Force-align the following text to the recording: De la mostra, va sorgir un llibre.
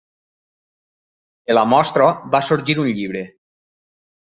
De 1.51 1.57
la 1.59 1.67
mostra, 1.75 2.09
va 2.37 2.43
sorgir 2.49 2.79
un 2.87 2.91
llibre. 3.03 3.25